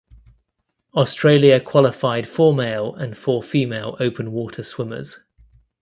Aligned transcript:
Australia 0.95 1.59
qualified 1.59 2.27
four 2.27 2.55
male 2.55 2.91
and 2.95 3.15
four 3.15 3.43
female 3.43 3.95
open 3.99 4.31
water 4.31 4.63
swimmers. 4.63 5.19